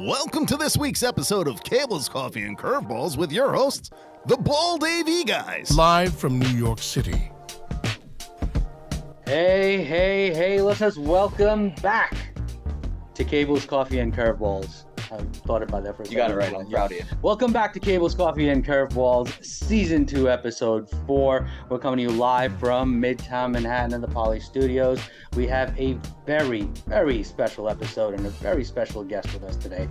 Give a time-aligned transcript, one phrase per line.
[0.00, 3.90] Welcome to this week's episode of Cables, Coffee, and Curveballs with your hosts,
[4.24, 5.76] the Bald AV Guys.
[5.76, 7.30] Live from New York City.
[9.26, 12.16] Hey, hey, hey, listeners, welcome back
[13.12, 14.86] to Cables, Coffee, and Curveballs.
[15.12, 16.54] I thought about that for a You got it right.
[16.54, 17.04] I'm proud of you.
[17.20, 21.48] Welcome back to Cables, Coffee, and Curveballs, Season 2, Episode 4.
[21.68, 25.00] We're coming to you live from Midtown Manhattan in the Poly Studios.
[25.34, 29.88] We have a very, very special episode and a very special guest with us today.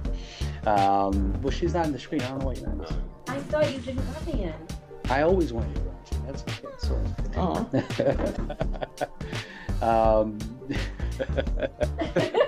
[0.66, 2.22] Um, well, she's not in the screen.
[2.22, 2.94] I don't know why you're not.
[3.28, 4.54] I thought you didn't want me in.
[5.10, 6.20] I always want you to watch it.
[6.28, 6.68] That's okay.
[6.78, 6.98] So,
[9.82, 9.82] Oh.
[9.86, 10.38] um,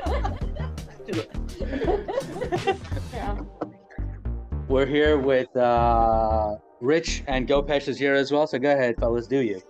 [3.13, 3.39] yeah.
[4.67, 8.47] we're here with uh, Rich and Gopesh is here as well.
[8.47, 9.61] So go ahead, fellas, do you?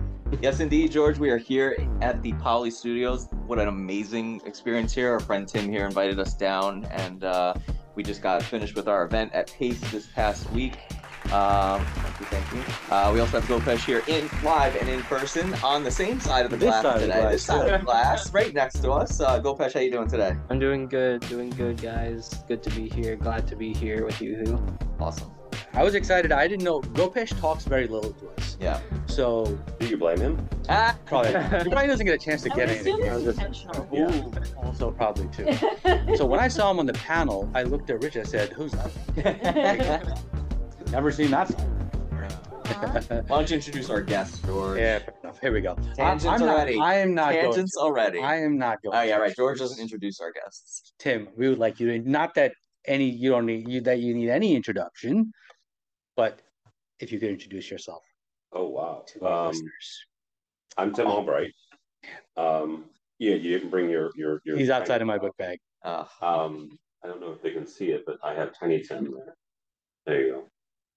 [0.41, 1.20] Yes, indeed, George.
[1.20, 3.27] We are here at the Poly Studios.
[3.48, 5.12] What an amazing experience here.
[5.12, 7.53] Our friend Tim here invited us down, and uh,
[7.95, 10.78] we just got finished with our event at Pace this past week.
[11.34, 12.95] Um, thank you, thank you.
[12.95, 16.45] Uh, we also have GoPesh here in live and in person on the same side
[16.45, 17.19] of the This glass side of today.
[17.19, 17.73] glass, this side yeah.
[17.75, 19.19] of the glass, right next to us.
[19.19, 20.36] Uh, GoPesh, how you doing today?
[20.49, 22.44] I'm doing good, doing good, guys.
[22.47, 23.16] Good to be here.
[23.16, 24.58] Glad to be here with you.
[24.99, 25.31] Awesome.
[25.73, 26.33] I was excited.
[26.33, 28.58] I didn't know Gopesh talks very little to us.
[28.59, 28.81] Yeah.
[29.05, 30.49] So Do you blame him?
[30.67, 31.30] Ah, probably
[31.64, 32.95] he probably doesn't get a chance to I get anything.
[33.02, 34.36] assume I was it's just- intentional.
[34.58, 35.47] Ooh, also probably too.
[36.17, 38.17] So when I saw him on the panel, I looked at Rich.
[38.17, 40.22] I said, "Who's that?
[40.92, 41.67] Never seen that." side."
[43.27, 44.80] Why don't you introduce our guest, George?
[44.80, 45.39] yeah, fair enough.
[45.41, 45.75] Here we go.
[45.95, 46.80] Tangents I'm not, already.
[46.80, 48.17] I am not Tangents already.
[48.19, 48.25] going.
[48.30, 48.97] I am not going.
[48.97, 49.22] Oh yeah, to.
[49.23, 49.36] right.
[49.36, 50.94] George doesn't introduce our guests.
[50.99, 52.53] Tim, we would like you to not that
[52.86, 55.31] any you don't need you that you need any introduction,
[56.16, 56.39] but
[56.99, 58.02] if you could introduce yourself
[58.53, 59.03] Oh wow.
[59.08, 60.05] to our Um, listeners.
[60.77, 61.52] I'm Tim Albright.
[62.38, 62.86] Um,
[63.19, 64.58] yeah, you didn't bring your your your.
[64.58, 65.59] He's outside of my book bag.
[65.83, 69.11] Uh, Um, I don't know if they can see it, but I have Tiny Tim
[69.11, 69.36] there.
[70.05, 70.44] There you go.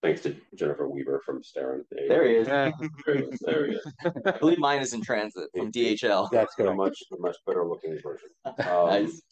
[0.05, 1.83] Thanks to Jennifer Weaver from Starin.
[1.93, 2.47] you there he is.
[2.47, 2.73] There
[3.07, 3.39] he is.
[3.41, 3.87] There he is.
[4.27, 6.29] I believe mine is in transit from DHL.
[6.31, 6.77] That's A correct.
[6.77, 8.29] much a much better looking version.
[8.45, 9.23] Um, Nice.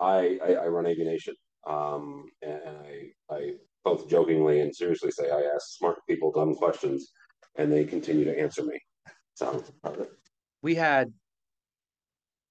[0.00, 1.34] I, I I run AV Nation,
[1.68, 3.50] Um, and, and I I
[3.84, 7.12] both jokingly and seriously say I ask smart people dumb questions,
[7.56, 8.78] and they continue to answer me.
[9.34, 9.62] So,
[10.62, 11.12] We had,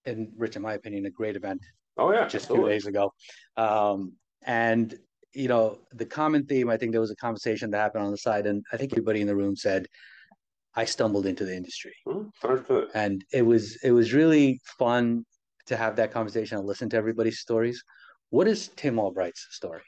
[0.06, 1.62] and Rich, in my opinion, a great event
[1.98, 2.72] oh yeah, just two absolutely.
[2.74, 3.12] days ago.
[3.58, 4.14] Um,
[4.46, 4.96] and
[5.34, 8.18] you know, the common theme, I think there was a conversation that happened on the
[8.18, 9.88] side, and I think everybody in the room said,
[10.76, 11.94] I stumbled into the industry.
[12.08, 12.24] Hmm.
[12.94, 15.26] And it was it was really fun
[15.68, 17.84] to have that conversation and listen to everybody's stories.
[18.30, 19.84] What is Tim Albright's story?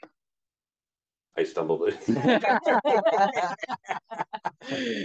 [1.36, 1.92] I stumbled.
[2.08, 2.44] nice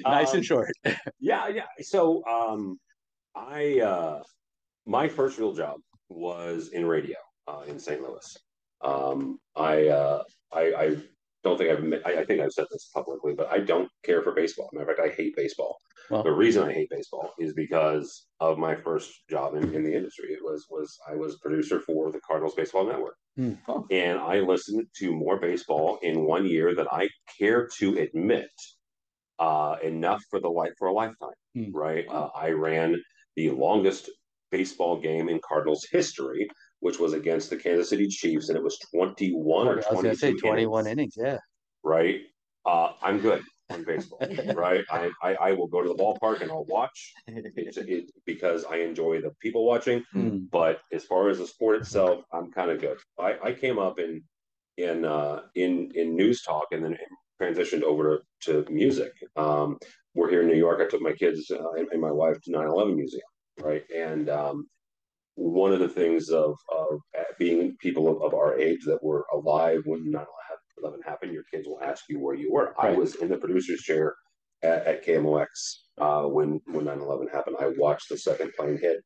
[0.05, 0.71] Um, and short.
[1.19, 1.65] yeah, yeah.
[1.81, 2.79] So, um,
[3.35, 4.21] I uh,
[4.85, 5.79] my first real job
[6.09, 8.01] was in radio uh, in St.
[8.01, 8.37] Louis.
[8.83, 10.95] Um, I, uh, I I
[11.43, 14.31] don't think I've I, I think I've said this publicly, but I don't care for
[14.33, 14.69] baseball.
[14.73, 15.77] Matter of fact, I hate baseball.
[16.09, 20.33] The reason I hate baseball is because of my first job in, in the industry.
[20.33, 23.53] It was was I was producer for the Cardinals Baseball Network, Hmm.
[23.69, 23.85] Oh.
[23.91, 27.07] and I listened to more baseball in one year than I
[27.39, 28.49] care to admit.
[29.39, 31.71] Uh, enough for the life for a lifetime, Hmm.
[31.73, 32.05] right?
[32.07, 32.95] Uh, I ran
[33.35, 34.07] the longest
[34.51, 36.47] baseball game in Cardinals history,
[36.81, 39.87] which was against the Kansas City Chiefs, and it was twenty-one or 22.
[39.89, 41.17] I was gonna say 21 innings, innings.
[41.17, 41.37] Yeah.
[41.83, 42.21] right?
[42.65, 44.19] Uh, I'm good on baseball,
[44.55, 44.83] right?
[44.91, 48.77] I, I I will go to the ballpark and I'll watch it's, it, because I
[48.77, 50.03] enjoy the people watching.
[50.11, 50.39] Hmm.
[50.51, 52.97] But as far as the sport itself, I'm kind of good.
[53.19, 54.23] I, I came up in
[54.77, 56.97] in uh, in in news talk and then
[57.41, 59.13] transitioned over to, to music.
[59.35, 59.77] Um,
[60.13, 60.81] we're here in New York.
[60.81, 63.21] I took my kids uh, and, and my wife to 9/11 Museum,
[63.61, 63.83] right?
[63.95, 64.67] And um,
[65.41, 66.99] one of the things of, of
[67.39, 71.81] being people of, of our age that were alive when 9/11 happened, your kids will
[71.81, 72.73] ask you where you were.
[72.79, 74.15] I was in the producer's chair
[74.63, 75.47] at, at KMOX
[75.99, 77.57] uh, when when 9/11 happened.
[77.59, 78.97] I watched the second plane hit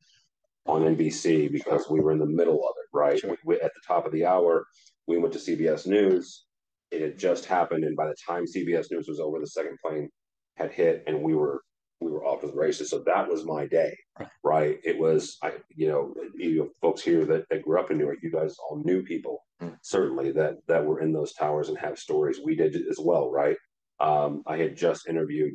[0.66, 2.86] on NBC because we were in the middle of it.
[2.92, 3.36] Right Sure.
[3.44, 4.66] we, at the top of the hour,
[5.06, 6.44] we went to CBS News.
[6.90, 10.08] It had just happened, and by the time CBS News was over, the second plane
[10.56, 11.62] had hit, and we were
[12.00, 12.90] we were off to the races.
[12.90, 14.28] So that was my day, Right.
[14.44, 14.80] right?
[14.84, 18.18] It was, I, you know, you folks here that, that grew up in New York,
[18.22, 19.78] you guys all knew people Mm.
[19.80, 22.38] certainly that that were in those towers and have stories.
[22.44, 23.56] We did as well, right?
[24.00, 25.54] Um, I had just interviewed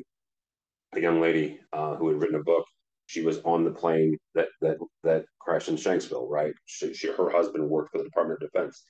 [0.93, 2.65] a young lady uh, who had written a book.
[3.05, 6.55] She was on the plane that that that crashed in Shanksville, right?
[6.65, 8.83] She, she her husband worked for the Department of Defense.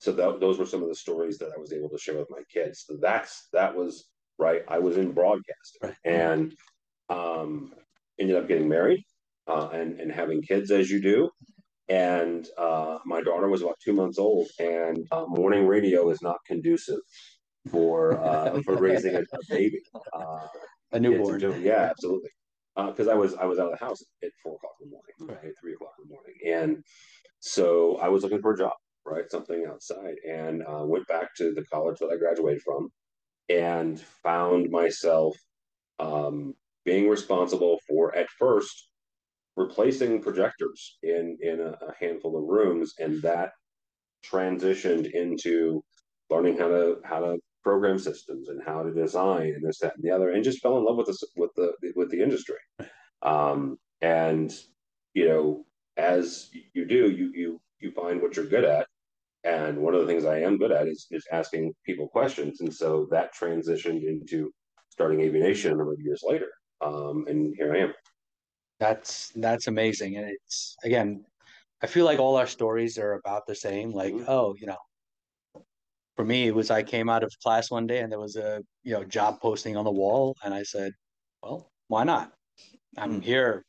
[0.00, 2.30] So that, those were some of the stories that I was able to share with
[2.30, 2.82] my kids.
[2.88, 4.08] So that's that was
[4.40, 4.62] right.
[4.66, 5.94] I was in broadcasting Right.
[6.04, 6.52] and
[7.08, 7.72] um,
[8.20, 9.02] ended up getting married
[9.48, 11.30] uh, and and having kids as you do.
[11.88, 16.38] and uh, my daughter was about two months old, and uh, morning radio is not
[16.46, 17.00] conducive
[17.70, 19.80] for uh, for raising a, a baby.
[20.12, 20.46] Uh,
[20.92, 21.44] A newborn.
[21.62, 22.30] yeah, absolutely.
[22.76, 25.16] Because I was I was out of the house at four o'clock in the morning,
[25.20, 26.84] right, at three o'clock in the morning, and
[27.40, 28.72] so I was looking for a job,
[29.04, 32.90] right, something outside, and uh, went back to the college that I graduated from,
[33.48, 35.36] and found myself
[35.98, 36.54] um,
[36.88, 38.88] being responsible for at first
[39.56, 43.50] replacing projectors in in a, a handful of rooms, and that
[44.24, 45.82] transitioned into
[46.30, 50.02] learning how to how to program systems and how to design and this that and
[50.02, 52.62] the other and just fell in love with this with the with the industry.
[53.22, 54.50] Um and
[55.12, 55.64] you know
[55.98, 58.86] as you do you you you find what you're good at.
[59.44, 62.60] And one of the things i am good at is is asking people questions.
[62.62, 64.50] And so that transitioned into
[64.88, 66.48] starting AV Nation a number of years later
[66.80, 67.94] um and here i am
[68.80, 70.16] That's that's amazing.
[70.18, 71.24] And it's again,
[71.82, 73.92] I feel like all our stories are about the same.
[73.92, 74.24] Like, Mhm.
[74.28, 74.78] oh, you know,
[76.16, 78.62] for me, it was I came out of class one day and there was a,
[78.84, 80.92] you know, job posting on the wall, and I said,
[81.42, 82.32] well, why not?
[82.96, 83.24] I'm Mm.
[83.24, 83.64] here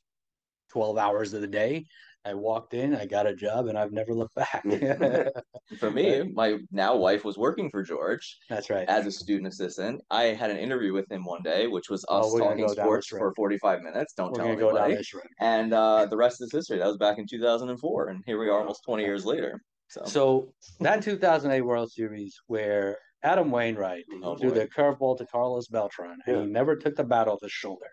[0.69, 1.85] 12 hours of the day.
[2.29, 4.63] I walked in, I got a job, and I've never looked back.
[5.79, 8.87] For me, my now wife was working for George That's right.
[8.87, 10.01] as a student assistant.
[10.11, 13.07] I had an interview with him one day, which was Oh, us we're talking sports
[13.07, 14.13] for 45 minutes.
[14.13, 15.03] Don't We're tell gonna go down anybody.
[15.39, 16.77] And uh, the rest is history.
[16.77, 19.59] That was back in 2004, and here we are almost 20 years later.
[19.87, 24.55] So, So that 2008 World Series where Adam Wainwright Oh, threw boy.
[24.55, 26.43] the curveball to Carlos Beltran and Yeah.
[26.43, 27.89] he never took the bat off his shoulder.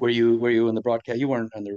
[0.00, 1.18] Were you were you in the broadcast?
[1.20, 1.76] You weren't in the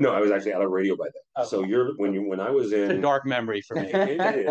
[0.00, 2.50] no i was actually out of radio by then so you're when you when i
[2.50, 3.90] was it's a in dark memory for me.
[3.94, 4.48] It is.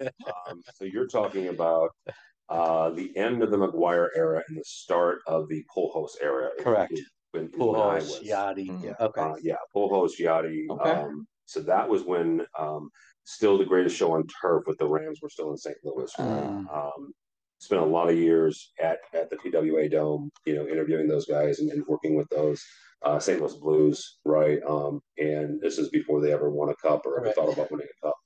[0.00, 0.10] I'm
[0.50, 1.90] um, so you're talking about
[2.48, 6.50] uh, the end of the McGwire era and the start of the Pujols era.
[6.60, 6.94] Correct.
[7.32, 8.68] When, when I Pujols, was, Yadi.
[8.68, 8.84] Mhm.
[8.84, 9.20] Yeah, okay.
[9.20, 10.66] uh, yeah, Pujols, Yadi.
[10.70, 10.90] Okay.
[10.90, 12.88] Um, so that was when um,
[13.24, 15.76] still the greatest show on turf with the Rams were still in St.
[15.84, 16.10] Louis.
[16.18, 16.64] right?
[16.70, 16.86] Ah.
[16.86, 17.12] Um,
[17.58, 21.58] spent a lot of years at at the TWA Dome, you know, interviewing those guys
[21.58, 22.64] and, and working with those.
[23.04, 23.40] Uh, St.
[23.40, 24.58] Louis Blues, right?
[24.66, 27.34] Um, and this is before they ever won a cup or ever Right.
[27.34, 28.16] thought about winning a cup.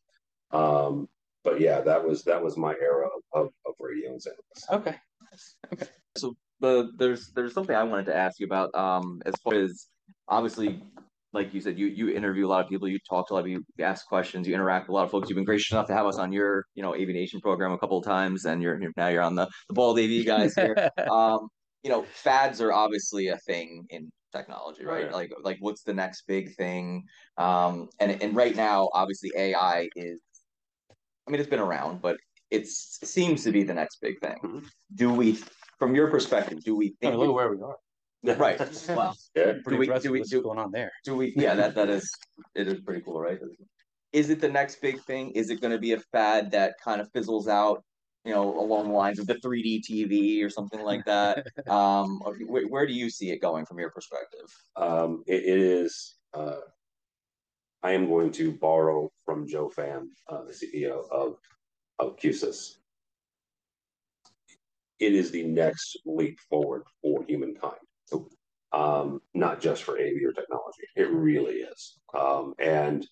[0.52, 1.08] Um,
[1.44, 4.36] but yeah, that was that was my era of, of, of radio in St.
[4.36, 4.80] Louis.
[4.80, 4.96] Okay.
[6.60, 8.74] the there's there's something I wanted to ask you about.
[8.74, 9.88] Um, as far as
[10.28, 10.82] obviously,
[11.32, 13.40] like you said, you you interview a lot of people, you talk to a lot
[13.40, 15.28] of people, you ask questions, you interact with a lot of folks.
[15.30, 17.78] You've been gracious enough to have us on your you know AV Nation program a
[17.78, 20.76] couple of times, and you're, you're now you're on the the bald AV guys here.
[21.10, 21.48] um,
[21.82, 25.04] you know, fads are obviously a thing in technology, right?
[25.04, 25.12] Right.
[25.12, 27.04] Like like what's the next big thing?
[27.36, 30.20] Um, and and right now, obviously, AI is.
[31.26, 32.16] I mean, it's been around, but
[32.50, 34.38] it seems to be the next big thing.
[34.42, 34.66] Mhm.
[34.96, 35.38] Do we,
[35.78, 37.16] from your perspective, do we Hey, think?
[37.18, 37.76] look where we are.
[38.38, 38.58] right.
[38.88, 39.52] Well, Yeah.
[39.64, 40.90] Pretty we- do we- what's do- going on there.
[41.04, 41.32] do we?
[41.36, 42.10] Yeah, that that is
[42.54, 43.38] it is pretty cool, right?
[44.12, 45.30] Is it the next big thing?
[45.32, 47.84] Is it going to be a fad that kind of fizzles out?
[48.24, 51.46] You know, along the lines of the 3D TV or something like that.
[51.68, 54.54] um, where, where do you see it going from your perspective?
[54.76, 56.16] Um, it, it is.
[56.34, 56.56] Uh,
[57.82, 61.36] I am going to borrow from Joe Pham, uh, the CEO of
[61.98, 62.76] of QSIS.
[64.98, 67.80] It is the next leap forward for humankind,
[68.72, 70.82] um, not just for AV or technology.
[70.94, 71.98] It really is.
[72.18, 73.06] Um, and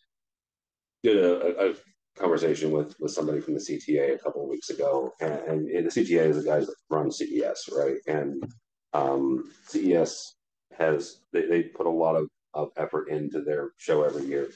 [1.02, 1.74] did a, a, a
[2.18, 5.32] conversation with with somebody from the CTA a couple of weeks ago, and,
[5.68, 7.96] and the CTA is the guys that run CES, right?
[8.06, 8.42] And
[8.92, 10.34] um, CES
[10.76, 14.50] has they, they put a lot of, of effort into their show every year.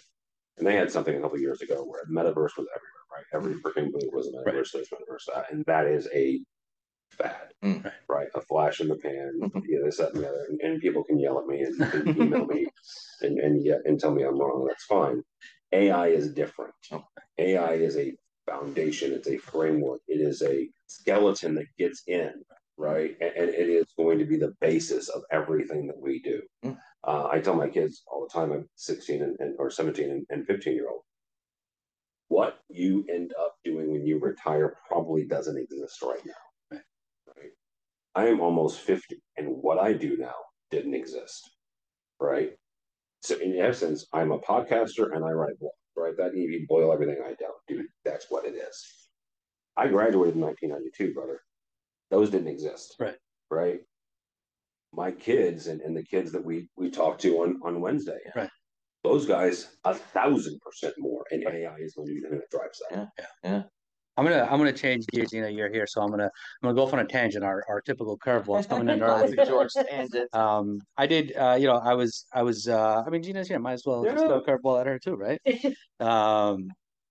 [0.58, 3.24] And they had something a couple of years ago where metaverse was everywhere, right?
[3.34, 6.40] Every freaking booth was a metaverse, this metaverse, that, and that is a
[7.10, 7.90] fad, Mm.
[8.08, 8.28] right?
[8.34, 9.62] A flash in the pan, Mhm.
[9.66, 10.46] you know, this, that, and the other.
[10.50, 12.66] And, and people can yell at me and, and email me
[13.22, 14.66] and and yeah, and tell me I'm wrong.
[14.68, 15.22] That's fine.
[15.72, 16.74] AI is different.
[16.92, 17.04] Okay.
[17.38, 18.14] AI is a
[18.46, 19.12] foundation.
[19.12, 20.00] It's a framework.
[20.08, 22.32] It is a skeleton that gets in,
[22.76, 23.16] right?
[23.20, 26.42] And, and it is going to be the basis of everything that we do.
[26.64, 26.78] Mm.
[27.04, 28.52] Uh, I tell my kids all the time.
[28.52, 31.02] I'm 16 and, and or 17 and, and 15 year old.
[32.28, 36.78] What you end up doing when you retire probably doesn't exist right now.
[37.36, 37.50] Right.
[38.14, 40.34] I am almost 50, and what I do now
[40.70, 41.50] didn't exist.
[42.20, 42.52] Right.
[43.22, 45.70] So in essence, I'm a podcaster and I write blogs.
[45.96, 46.16] Right.
[46.16, 49.08] That if you boil everything I don't do, that's what it is.
[49.76, 51.40] I graduated in 1992, brother.
[52.10, 52.96] Those didn't exist.
[52.98, 53.16] Right.
[53.50, 53.80] Right.
[54.92, 58.18] My kids and, and the kids that we we talk to on on Wednesday.
[58.34, 58.50] Right.
[59.04, 62.50] Those guys a thousand percent more, and AI is going to be the thing that
[62.50, 63.08] drives that.
[63.18, 63.62] Yeah, yeah.
[64.16, 65.32] I'm gonna I'm gonna change gears.
[65.32, 66.30] You know, you're here, so I'm gonna I'm
[66.62, 67.44] gonna go off on a tangent.
[67.44, 69.34] Our our typical curveball is coming in early.
[69.46, 70.28] George tangent.
[70.34, 71.34] Um, I did.
[71.36, 72.68] Uh, you know, I was I was.
[72.68, 73.58] Uh, I mean, Gina's here.
[73.58, 75.40] Might as well just throw a curveball at her too, right?
[76.00, 76.68] Um,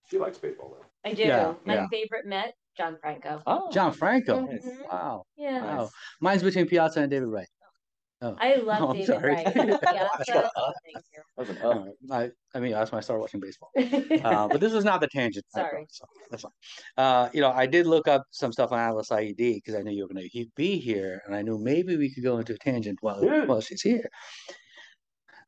[0.10, 0.86] She likes baseball though.
[1.10, 1.24] I do.
[1.24, 1.88] Yeah, My yeah.
[1.88, 3.42] favorite Met, John Franco.
[3.48, 4.36] oh, John Franco.
[4.46, 4.62] Mhm.
[4.92, 5.64] Wow, Yeah.
[5.78, 5.90] wow.
[6.20, 7.48] Mine's between Piazza and David Wright.
[8.22, 8.36] Oh.
[8.40, 9.34] I love Oh, I'm David sorry.
[9.34, 9.54] Wright.
[9.54, 10.24] Piazza.
[10.26, 10.52] Shut
[10.84, 11.06] Thank
[11.38, 11.88] That was an up.
[12.12, 13.72] I I mean, that's when I started watching baseball.
[14.24, 15.46] Uh, but this is not the tangent.
[15.50, 15.70] Sorry.
[15.70, 16.52] promise, so that's fine.
[16.98, 19.92] Uh, you know, I did look up some stuff on Atlas IED because I knew
[19.92, 22.58] you were going to be here, and I knew maybe we could go into a
[22.58, 23.46] tangent while Yeah.
[23.46, 24.08] while she's here.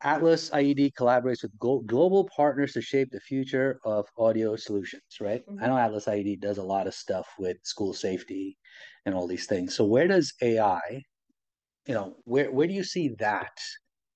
[0.02, 5.04] Atlas IED collaborates with global partners to shape the future of audio solutions.
[5.22, 5.44] Right?
[5.62, 8.58] I know Atlas IED does a lot of stuff with school safety
[9.06, 9.76] and all these things.
[9.76, 11.04] So where does AI?
[11.86, 13.58] You know, where where do you see that?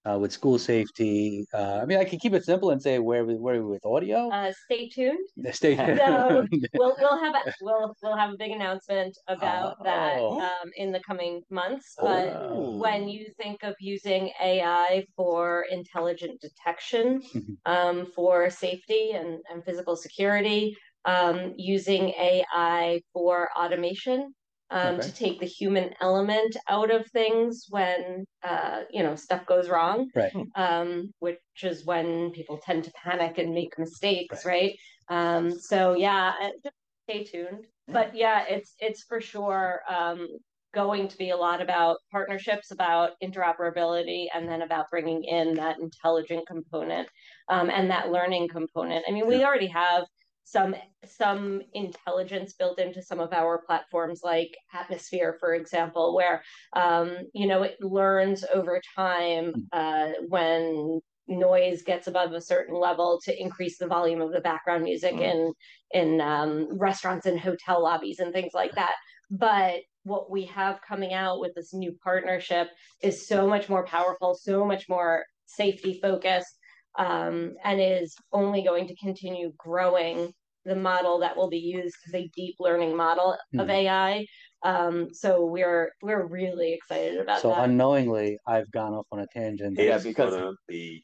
[0.06, 3.26] Uh, with school safety, uh, I mean, I can keep it simple and say where
[3.26, 4.30] we where are we with audio.
[4.30, 5.28] Uh, stay tuned.
[5.52, 10.40] Stay No, we'll we'll have a we'll we'll have a big announcement about that Oh.
[10.40, 11.98] um, in the coming months.
[12.02, 12.80] But Oh.
[12.80, 17.58] when you think of using AI for intelligent detection, Mhm.
[17.66, 24.34] um, for safety and, and physical security, um, using AI for automation.
[24.70, 25.08] Um, Okay.
[25.08, 30.10] to take the human element out of things when uh, you know stuff goes wrong,
[30.14, 30.34] Right.
[30.56, 34.78] um, which is when people tend to panic and make mistakes, right?
[35.10, 36.76] Um, so yeah, uh, just
[37.10, 37.66] stay tuned.
[37.88, 40.28] But yeah, it's it's for sure um,
[40.74, 45.80] going to be a lot about partnerships, about interoperability, and then about bringing in that
[45.80, 47.08] intelligent component
[47.50, 49.06] um, and that learning component.
[49.08, 50.04] I mean, we already have
[50.48, 50.74] some
[51.04, 56.42] some intelligence built into some of our platforms like atmosphere for example where
[56.74, 63.20] um, you know it learns over time uh, when noise gets above a certain level
[63.26, 65.22] to increase the volume of the background music Mm.
[65.32, 65.54] in
[65.92, 68.96] in um, restaurants and hotel lobbies and things like that
[69.30, 72.70] but what we have coming out with this new partnership
[73.02, 76.57] is so much more powerful so much more safety focused
[76.98, 80.32] um, and is only going to continue growing
[80.66, 83.70] the model that will be used is a deep learning model of Mhm.
[83.70, 84.26] AI.
[84.64, 87.42] Um, so we're we're really excited about that.
[87.42, 87.64] So that.
[87.66, 89.80] unknowingly, I've gone off on a tangent.
[89.80, 91.02] Yeah, because- gonna be you.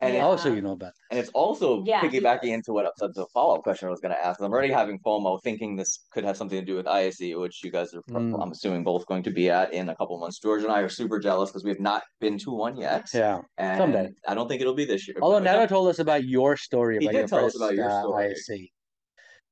[0.00, 0.32] And Yeah.
[0.32, 3.56] it, Oh, you know about and it's also Yeah, piggybacking into what the, the follow
[3.56, 4.40] up question I was going to ask.
[4.40, 7.70] I'm already having FOMO, thinking this could have something to do with ISE, which you
[7.70, 8.40] guys are, Mm.
[8.42, 10.38] I'm assuming, both going to be at in a couple months.
[10.38, 13.08] George and I are super jealous because we have not been to one yet.
[13.14, 13.40] Yeah.
[13.58, 14.08] and someday.
[14.28, 15.16] I don't think it'll be this year.
[15.22, 17.74] Although but- Nana told us about your story He about did your tell us about
[17.74, 18.30] your uh, story.
[18.32, 18.68] ISE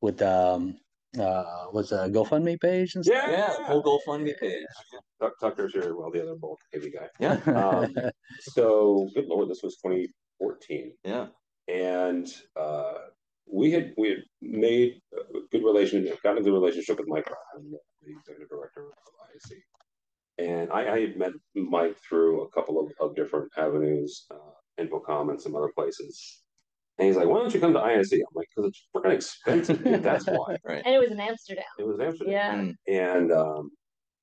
[0.00, 0.76] with um
[1.18, 3.24] uh was a GoFundMe page and stuff.
[3.28, 4.64] yeah, whole GoFundMe page.
[5.20, 7.08] Tuck- Tucker's here, well, the other bald AV guy.
[7.20, 7.94] Yeah, Um,
[8.40, 11.26] So, good lord, this was 2014, yeah.
[11.68, 12.94] and uh,
[13.46, 17.72] we had we had made a good relationship, gotten a good relationship with Mike Ryan,
[18.02, 18.92] the executive director of
[19.28, 19.56] IAC.
[20.38, 25.30] And I, I had met Mike through a couple of, of different avenues, uh, InfoComm
[25.30, 26.42] and some other places.
[26.98, 29.82] And he's like, "Why don't you come to ISE?" I'm like, "Because it's freaking expensive.
[29.82, 30.02] dude.
[30.02, 30.82] That's why." Right.
[30.84, 31.64] and it was in Amsterdam.
[31.78, 32.32] It was Amsterdam.
[32.32, 32.54] Yeah.
[32.54, 33.18] Mm.
[33.20, 33.70] And um,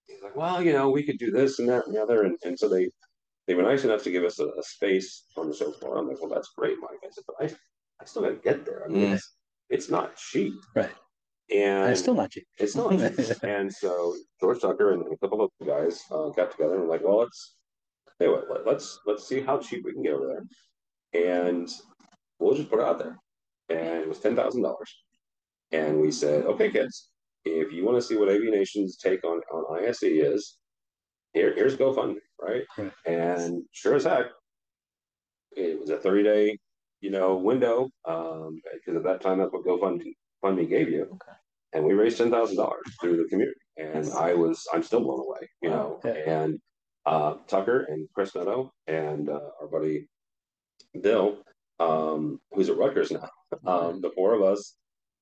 [0.08, 2.24] he's like, well, you know, we could do this and that and the other.
[2.24, 2.90] And, and so they
[3.48, 5.98] they were nice enough to give us a, a space on the show floor.
[5.98, 7.00] I'm like, well, that's great, Mike.
[7.04, 7.46] I said, but I,
[8.02, 8.86] I still got to get there.
[8.86, 9.14] I mean, Mm.
[9.16, 9.34] it's,
[9.70, 10.54] it's not cheap.
[10.76, 10.92] Right.
[11.50, 12.46] And And it's still not cheap.
[12.58, 13.38] it's not cheap.
[13.44, 17.04] and so George Tucker and a couple of guys uh, got together and were like,
[17.04, 17.56] well, let's,
[18.20, 20.28] hey, what, let, let's, let's see how cheap we can get over
[21.14, 21.48] there.
[21.50, 21.68] And
[22.42, 23.18] we'll just put it out there.
[23.70, 24.76] And it was $10,000.
[25.72, 27.10] And we said, okay, kids,
[27.46, 30.58] if you want to see what AV Nation's take on, on ISE is,
[31.34, 32.64] here, here's GoFundMe, right?
[32.78, 32.92] Right.
[33.06, 34.26] And sure as heck,
[35.56, 36.58] it was a 30 day,
[37.00, 41.04] you know, window, um, because at that time that's what GoFundMe gave you.
[41.04, 41.38] Okay.
[41.74, 43.58] And we raised ten thousand dollars through the community.
[43.78, 46.00] And That's- I was I'm still blown away, you know.
[46.04, 46.12] Yeah.
[46.44, 46.60] And
[47.06, 50.08] uh, Tucker and Chris Neto and uh, our buddy
[51.02, 51.38] Bill,
[51.82, 53.30] um, who's at Rutgers now,
[53.66, 54.76] um, the four of us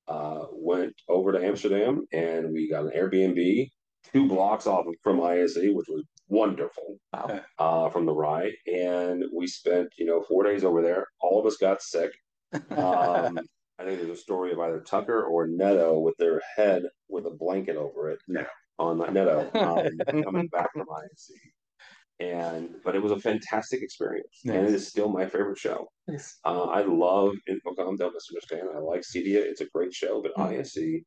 [0.08, 3.68] uh, went over to Amsterdam and we got an Airbnb
[4.12, 7.40] two blocks off from ISE, which was wonderful Wow.
[7.58, 8.52] uh, from the ride.
[8.66, 11.06] And we spent, you know, four days over there.
[11.20, 12.10] All of us got sick.
[12.52, 13.38] Um,
[13.78, 17.30] I think there's a story of either Tucker or Neto with their head with a
[17.30, 18.18] blanket over it.
[18.28, 18.44] No.
[18.78, 21.30] On the Neto um, coming back from INC.
[22.20, 25.88] And but it was a fantastic experience, and it is still my favorite show.
[26.06, 26.38] Nice.
[26.44, 27.96] Uh, I love InfoComm.
[27.96, 28.68] Don't misunderstand.
[28.74, 29.38] I like Cedia.
[29.40, 30.58] It's a great show, but Mm.
[30.60, 31.02] ISE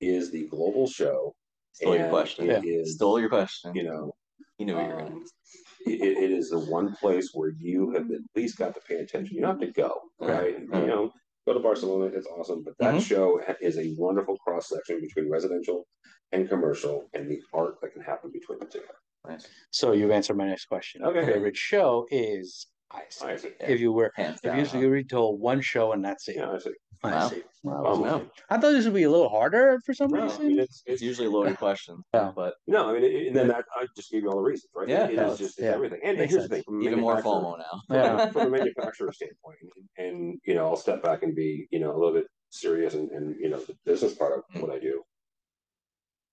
[0.00, 1.34] is the global show.
[1.72, 2.50] Stole your and question.
[2.50, 3.74] It is, Stole your question.
[3.74, 4.12] you know,
[4.58, 5.20] You knew what you were um, gonna.
[5.86, 9.36] it, it is the one place where you have at least got to pay attention.
[9.36, 10.56] You don't have to go, Yeah, right?
[10.72, 10.80] yeah.
[10.80, 11.12] You know,
[11.46, 12.64] Go to Barcelona; it's awesome.
[12.64, 13.02] But that Mhm.
[13.02, 15.86] show is a wonderful cross section between residential
[16.32, 18.82] and commercial, and the art that can happen between the two.
[19.28, 19.46] Nice.
[19.70, 21.02] So you've answered my next question.
[21.04, 21.24] Okay.
[21.24, 23.22] Favorite show is ISE.
[23.22, 23.50] I see.
[23.60, 24.58] If you were Hands if down.
[24.58, 24.78] you huh?
[24.78, 26.36] you were told one show and that's it.
[26.36, 26.68] Yeah, ISE.
[27.04, 27.28] I Wow.
[27.28, 27.42] see.
[27.62, 28.22] Wow.
[28.48, 30.48] I thought this would be a little harder for some no, I reason.
[30.48, 32.32] mean, it's, It's it's usually a loaded question, Yeah.
[32.34, 34.70] but no, I mean, it, and then that I just gave you all the reasons,
[34.74, 34.88] right?
[34.88, 35.72] Yeah, it, it yeah, is just it's yeah.
[35.74, 36.00] everything.
[36.02, 37.94] And Makes here's the thing: from even more manufacturer- FOMO now.
[37.94, 38.30] Yeah.
[38.32, 39.58] from a manufacturer standpoint,
[39.98, 42.94] and, and you know, I'll step back and be you know a little bit serious
[42.94, 44.62] and, and you know the business part of mm.
[44.62, 45.02] what I do.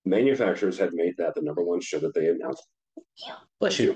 [0.05, 2.63] Manufacturers have made that the number one show that they announced
[3.59, 3.95] Bless you.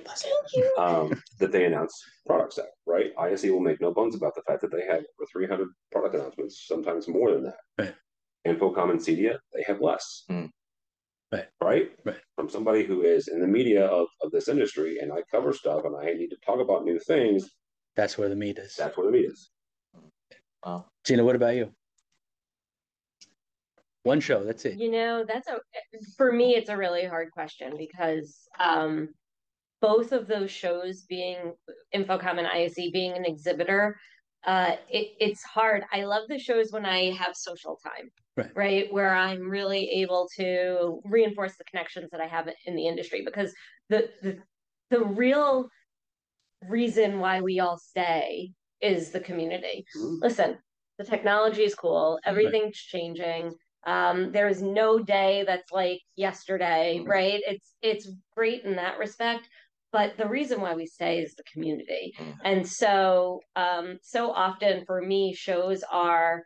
[0.77, 1.94] um, that they announce
[2.25, 3.12] products at, right?
[3.20, 6.63] ISE will make no bones about the fact that they have over 300 product announcements,
[6.68, 7.58] sometimes more than that.
[7.77, 7.96] Right.
[8.48, 10.24] InfoComm and Cedia, they have less.
[10.30, 10.46] Hmm.
[11.34, 11.48] Right.
[11.62, 11.92] Right?
[12.06, 12.16] Right.
[12.38, 15.84] From somebody who is in the media of, of this industry and I cover stuff
[15.84, 17.50] and I need to talk about new things,
[17.98, 18.75] That's where the meat is.
[18.75, 19.50] that's where the meat is.
[20.66, 20.86] Wow.
[21.04, 21.72] Gina, what about you?
[24.08, 24.80] One show, that's it.
[24.80, 25.60] You know, that's a
[26.16, 29.10] for me it's a really hard question because um
[29.82, 31.54] both of those shows being
[31.94, 33.98] InfoComm and ISE being an exhibitor,
[34.46, 35.84] uh it, it's hard.
[35.92, 38.10] I love the shows when I have social time.
[38.38, 38.52] Right.
[38.56, 38.94] Right.
[38.94, 43.54] Where I'm really able to reinforce the connections that I have in the industry because
[43.90, 44.40] the the
[44.90, 45.68] the real
[46.70, 49.86] reason why we all stay is the community.
[49.98, 50.20] Mhm.
[50.22, 50.60] Listen,
[50.98, 53.54] the technology is cool, everything's changing
[53.88, 57.08] um there is no day that's like yesterday Mhm.
[57.08, 59.50] right it's it's great in that respect
[59.91, 62.36] but the reason why we stay is the community Mhm.
[62.44, 66.44] and so um so often for me shows are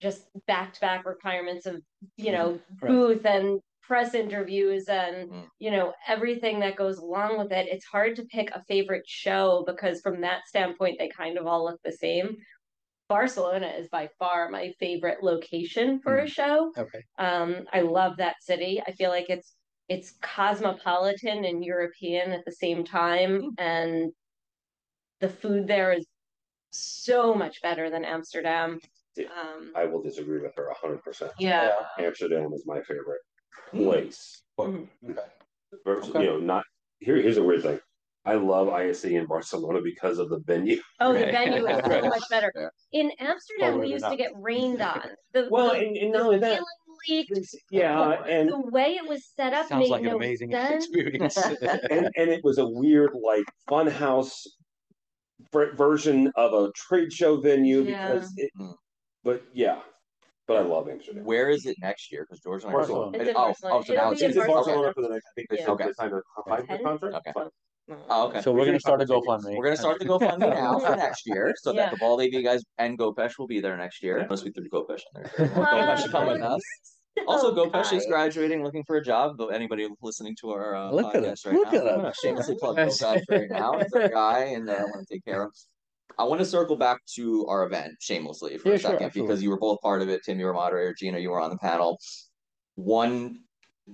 [0.00, 1.80] just back to back requirements of
[2.16, 2.90] you know Right.
[2.92, 5.48] booth and press interviews and Mhm.
[5.58, 9.64] you know everything that goes along with it it's hard to pick a favorite show
[9.66, 12.36] because from that standpoint they kind of all look the same
[13.08, 16.72] Barcelona is by far my favorite location for a show.
[16.76, 17.02] Okay.
[17.18, 18.82] Um, I love that city.
[18.86, 19.54] I feel like it's
[19.88, 24.12] it's cosmopolitan and European at the same time, and
[25.20, 26.06] the food there is
[26.70, 28.78] so much better than Amsterdam.
[29.16, 29.28] Yeah.
[29.28, 31.30] Um, I will disagree with her 100%.
[31.38, 31.72] yeah.
[31.98, 33.22] Amsterdam is my favorite
[33.70, 34.42] place.
[34.58, 34.86] Mhm.
[35.84, 36.24] Versus, Okay.
[36.24, 36.64] You know, not
[37.00, 37.16] here.
[37.16, 37.80] Here's a weird thing.
[38.24, 40.80] I love ISE in Barcelona because of the venue.
[41.00, 42.52] Oh, the venue is so much better.
[42.54, 43.00] Yeah.
[43.00, 45.00] In Amsterdam, Totally we used to get rained on.
[45.34, 47.54] The, Well, the, and, and the not only that, ceiling leaked.
[47.70, 50.84] yeah, and the way it was set up Sounds made like an amazing sense.
[50.86, 51.36] experience.
[51.90, 54.32] and and it was a weird like funhouse
[55.52, 58.14] ver- version of a trade show venue Yeah.
[58.14, 58.50] because it.
[58.58, 58.74] Mm.
[59.22, 59.80] But yeah,
[60.46, 61.24] but I love Amsterdam.
[61.24, 62.24] Where is it next year?
[62.28, 63.18] Because George and I were Barcelona.
[63.18, 63.76] It's in oh, Barcelona.
[63.76, 64.64] oh, so It'll now be it's in It's in Barcelona.
[64.64, 65.26] Barcelona for the next.
[65.26, 65.68] I think they Yeah.
[65.70, 65.86] Okay.
[65.88, 67.26] the time of a five-year contract.
[67.36, 67.48] Okay.
[67.88, 67.98] Fine.
[68.10, 68.42] Oh, okay.
[68.42, 69.56] So we're gonna start a GoFundMe.
[69.56, 71.82] We're gonna start the GoFundMe now for next year, so Yeah.
[71.86, 74.18] that the Bald AV guys and GoPesh will be there next year.
[74.18, 75.48] Unless we threw GoPesh in there.
[75.48, 76.60] GoPesh should come with us.
[77.26, 79.38] Also, Oh, GoPesh is graduating, looking for a job.
[79.38, 81.52] Though anybody listening to our uh, Look at podcast him.
[81.52, 82.00] right Look now, at I'm him.
[82.02, 83.02] gonna shamelessly plug Yes.
[83.02, 83.72] GoPesh right now.
[83.72, 85.50] It's a guy, and uh, I want to take care of.
[86.16, 89.28] I want to circle back to our event shamelessly for Yeah, a sure, second absolutely.
[89.32, 90.20] because you were both part of it.
[90.24, 90.94] Tim, you were moderator.
[90.96, 91.98] Gina, you were on the panel.
[92.76, 93.40] One,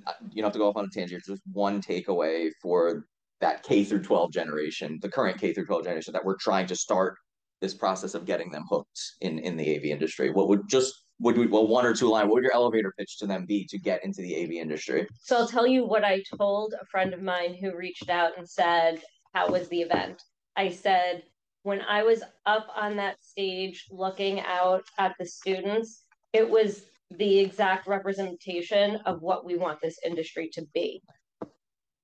[0.06, 1.22] uh, you don't have to go off on a tangent.
[1.26, 3.06] Just one takeaway for
[3.40, 6.76] that K through 12 generation, the current K through 12 generation that we're trying to
[6.76, 7.16] start
[7.60, 10.30] this process of getting them hooked in in the AV industry.
[10.30, 12.26] What would just would we, well one or two line?
[12.26, 15.06] What would your elevator pitch to them be to get into the AV industry?
[15.20, 18.48] So I'll tell you what I told a friend of mine who reached out and
[18.48, 19.00] said,
[19.32, 20.22] How was the event?
[20.56, 21.22] I said,
[21.62, 27.38] When I was up on that stage looking out at the students, it was the
[27.38, 31.00] exact representation of what we want this industry to be.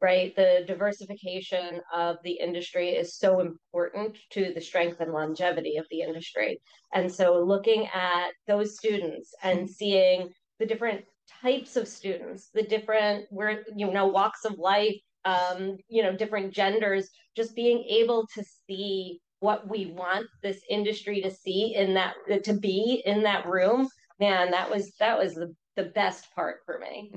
[0.03, 0.35] Right?
[0.35, 6.01] The diversification of the industry is so important to the strength and longevity of the
[6.01, 6.61] industry.
[6.95, 11.05] And so looking at those students and seeing the different
[11.43, 16.53] types of students, the different where you know walks of life, um, you know, different
[16.53, 22.15] genders, just being able to see what we want this industry to see in that
[22.45, 26.79] to be in that room, man, that was that was the the best part for
[26.79, 27.11] me.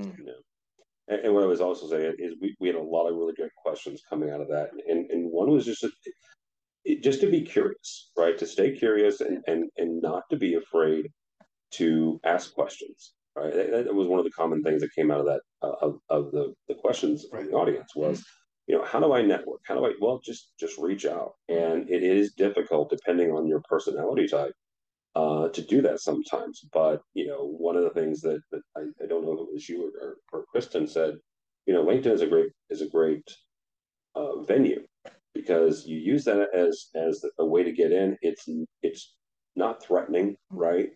[1.08, 3.34] And, and what I was also saying is we, we had a lot of really
[3.36, 5.92] good questions coming out of that, and and one was just a,
[6.86, 8.38] it, just to be curious, right?
[8.38, 11.08] To stay curious and and and not to be afraid
[11.74, 13.54] to ask questions, right?
[13.54, 16.00] That, that was one of the common things that came out of that uh, of
[16.10, 18.24] of the the questions from the audience was,
[18.68, 19.62] you know, how do I network?
[19.66, 19.94] How do I?
[20.00, 24.54] Well, just just reach out, and it is difficult depending on your personality type
[25.16, 26.62] uh, to do that sometimes.
[26.72, 29.54] But you know, one of the things that, that I, I don't know if it
[29.54, 31.16] was you or, or, Kristen said,
[31.66, 33.28] you know, LinkedIn is a great is a great
[34.16, 34.84] uh, venue
[35.34, 38.18] because you use that as as a way to get in.
[38.22, 38.48] It's
[38.82, 39.14] it's
[39.56, 40.90] not threatening, right?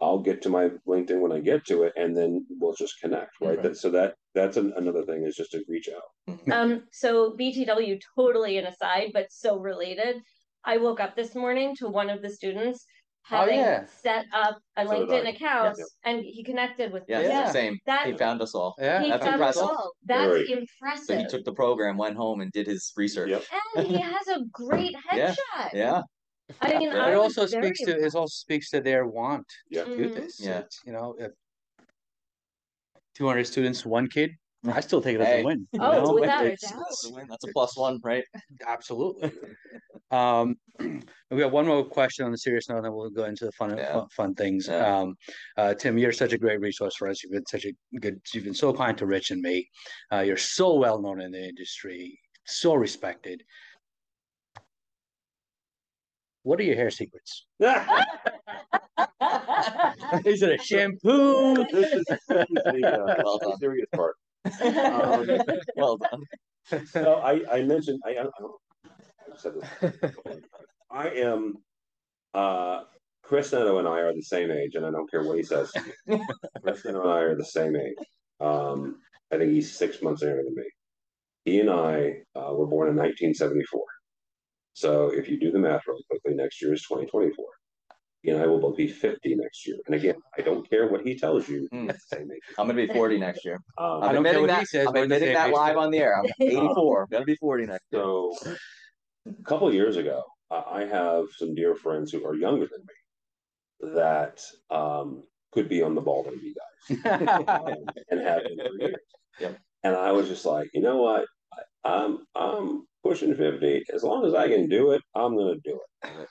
[0.00, 3.30] I'll get to my LinkedIn when I get to it, and then we'll just connect,
[3.40, 3.50] right?
[3.50, 3.62] Right.
[3.62, 6.52] That, so that that's an, another thing is just to reach out.
[6.52, 10.16] Um, so BTW totally an aside, but so related.
[10.64, 12.84] I woke up this morning to one of the students
[13.24, 13.84] having yeah.
[14.02, 15.30] set up a So did LinkedIn I.
[15.30, 15.84] account Yeah.
[16.10, 17.26] and he connected with Yeah, me.
[17.28, 17.50] Yeah.
[17.50, 17.78] same.
[17.86, 18.74] That He found us all.
[18.78, 19.02] Yeah.
[19.02, 19.62] he that's found us impressive.
[19.62, 19.92] all.
[20.04, 20.46] That's Very.
[20.46, 21.18] So impressive.
[21.18, 23.30] he took the program, went home, and did his research.
[23.30, 23.44] Yep.
[23.76, 25.34] and he has a great Yeah.
[25.54, 25.72] headshot.
[25.72, 26.02] Yeah.
[26.60, 29.06] I mean, But I It was also very speaks to it also speaks to their
[29.06, 29.84] want Yeah.
[29.84, 30.14] to do Mhm.
[30.14, 30.40] this.
[30.40, 30.58] Yeah.
[30.58, 31.30] It's, you know, if
[33.14, 34.32] two hundred students, one kid,
[34.66, 35.42] I still take it as Hey.
[35.42, 35.66] a win.
[35.72, 36.12] you Oh, know?
[36.14, 36.80] without a It's- doubt.
[36.80, 37.26] That's a win.
[37.28, 38.24] That's a plus one, right?
[38.66, 39.30] Absolutely.
[40.12, 43.46] Um, we got one more question on the serious note, and then we'll go into
[43.46, 43.92] the fun, Yeah.
[43.92, 44.68] fun, fun things.
[44.68, 44.98] Yeah.
[45.00, 45.16] Um,
[45.56, 47.22] uh, Tim, you're such a great resource for us.
[47.22, 49.68] You've been such a good, you've been so kind to Rich and me.
[50.12, 53.42] Uh, you're so well known in the industry, so respected.
[56.44, 57.46] What are your hair secrets?
[57.60, 57.68] Is
[60.42, 61.64] it a shampoo?
[61.72, 63.58] this is, this is the uh, Well done.
[63.58, 64.16] serious part.
[64.60, 65.38] Um,
[65.76, 66.24] well done.
[66.86, 68.56] So I, I mentioned I, I don't know.
[68.56, 68.71] I've
[69.36, 70.12] said this.
[70.90, 71.56] I am
[72.34, 72.80] uh
[73.22, 75.70] Chris Neto and I are the same age, and I don't care what he says.
[76.62, 77.94] Chris Neto and I are the same age.
[78.40, 78.96] Um,
[79.32, 80.64] I think he's six months younger than me.
[81.44, 83.80] He and I uh, were born in 1974.
[84.74, 87.44] So if you do the math really quickly, next year is 2024.
[88.22, 89.76] He and I will both be 50 next year.
[89.86, 91.68] And again, I don't care what he tells you.
[91.72, 92.40] He's the same age.
[92.58, 93.60] I'm gonna be 40 next year.
[93.78, 94.58] Um, I I'm don't care admitting what that.
[94.60, 95.80] he says, I'm admitting that live too.
[95.80, 96.16] on the air.
[96.18, 97.08] I'm 84.
[97.10, 98.02] Gonna be 40 next year.
[98.02, 98.32] So,
[99.26, 103.94] a couple of years ago, I have some dear friends who are younger than me
[103.94, 106.98] that um, could be on the bald AV guys
[107.66, 108.96] and, and have been for years.
[109.40, 109.58] Yep.
[109.84, 111.26] And I was just like, you know what?
[111.52, 113.82] I, I'm I'm pushing fifty.
[113.92, 116.28] As long as I can do it, I'm going to do it.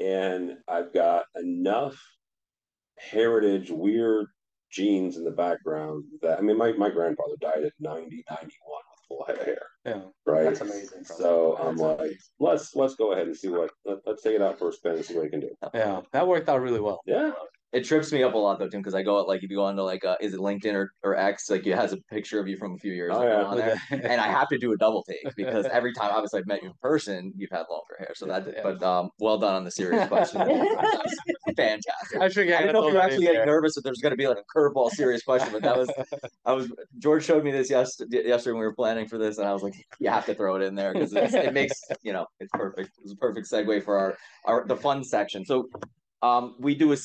[0.00, 2.00] And I've got enough
[2.98, 4.26] heritage, weird
[4.70, 8.50] genes in the background that I mean, my my grandfather died at 90, 91 with
[9.08, 10.00] full head of hair Yeah.
[10.26, 10.44] right?
[10.44, 11.04] That's amazing.
[11.04, 12.18] So I'm That's like, amazing.
[12.40, 14.92] let's let's go ahead and see what let, let's take it out for a spin
[14.94, 15.50] and see what we can do.
[15.74, 17.00] Yeah, that worked out really well.
[17.06, 17.32] Yeah,
[17.74, 19.64] It trips me up a lot though, Tim, because I go like if you go
[19.64, 22.46] onto like uh, is it LinkedIn or, or X, like it has a picture of
[22.46, 23.44] you from a few years Oh, ago yeah.
[23.44, 23.80] on there.
[23.90, 26.68] and I have to do a double take because every time obviously I've met you
[26.68, 28.12] in person, you've had longer hair.
[28.14, 28.62] So that Yeah.
[28.62, 30.40] but um well done on the serious question.
[31.56, 32.20] Fantastic.
[32.20, 32.24] I.
[32.26, 34.38] I didn't know if you were actually getting nervous that there's going to be like
[34.38, 35.92] a curveball serious question, but that was
[36.44, 39.46] I was George showed me this yesterday, yesterday when we were planning for this, and
[39.48, 42.26] I was like, you have to throw it in there because it makes you know
[42.40, 42.90] it's perfect.
[43.02, 45.44] It's a perfect segue for our our the fun section.
[45.44, 45.68] So,
[46.22, 46.96] um, we do a,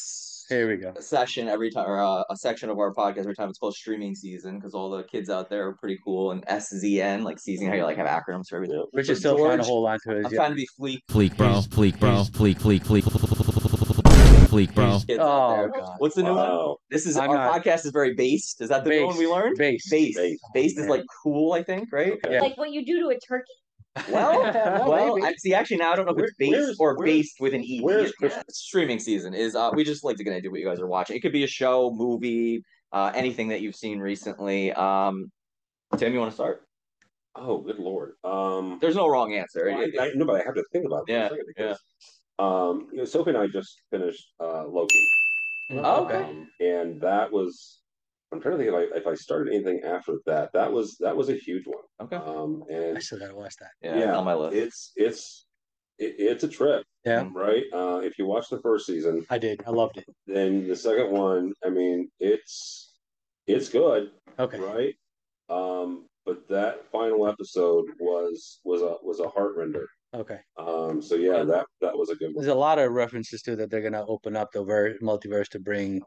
[0.49, 0.93] Here we go.
[0.97, 3.49] a session every time or uh, a section of our podcast every time.
[3.49, 7.23] It's called streaming season because all the kids out there are pretty cool and SZN
[7.23, 8.83] like season how you like have acronyms for everything.
[8.93, 10.25] Rich is So still trying to hold on to it.
[10.25, 10.99] I'm trying to be fleek.
[11.09, 11.61] Fleek, bro.
[11.69, 12.09] Fleek, bro.
[12.23, 13.03] Fleek, fleek, fleek.
[14.49, 14.99] Fleek, bro.
[15.19, 15.95] Oh god.
[15.99, 16.75] What's the new one?
[16.89, 18.61] This is I'm our not- podcast is very based.
[18.61, 19.55] Is that the new one we learned?
[19.57, 19.87] Base.
[19.89, 20.17] Based.
[20.17, 20.41] Based.
[20.55, 22.13] Based is like cool, I think, right?
[22.27, 22.41] Yeah.
[22.41, 23.45] Like what you do to a turkey.
[24.11, 25.27] Well, well, maybe.
[25.27, 25.53] I see.
[25.53, 27.79] Actually, now I don't know if it's based or where's- based with an e.
[27.81, 28.11] where's Yeah.
[28.19, 28.43] Christmas?
[28.49, 29.55] Streaming season is.
[29.55, 31.15] Uh, we just like to get into what you guys are watching.
[31.15, 34.71] It could be a show, movie, uh, anything that you've seen recently.
[34.73, 35.31] Um,
[35.97, 36.63] Tim, you want to start?
[37.35, 38.13] Oh, good lord.
[38.23, 39.65] Um, There's no wrong answer.
[39.69, 41.07] well, I, I, no, but I have to think about it.
[41.07, 41.77] for a Yeah, second because,
[42.39, 45.05] Um, you know, Sophie and I just finished uh, Loki.
[45.71, 46.23] Oh, okay.
[46.23, 47.78] Um, and that was.
[48.31, 50.51] I'm trying to think if I if I started anything after that.
[50.53, 51.83] That was that was a huge one.
[52.01, 52.15] Okay.
[52.15, 53.71] Um, and I still gotta watch that.
[53.81, 54.55] Yeah, it's on my list.
[54.55, 55.45] It's it's
[55.97, 56.83] it, it's a trip.
[57.05, 57.27] Yeah.
[57.33, 57.63] Right.
[57.73, 59.61] Uh, if you watch the first season, I did.
[59.65, 60.05] I loved it.
[60.27, 62.93] then the second one, I mean, it's
[63.47, 64.59] it's good, Okay.
[64.59, 64.95] right?
[65.49, 69.87] Um, but that final episode was was a was a heart render.
[70.15, 70.39] Okay.
[70.57, 72.43] Um, so yeah, that that was a good one.
[72.43, 75.59] There's a lot of references to that they're gonna open up the ver- multiverse to
[75.59, 76.01] bring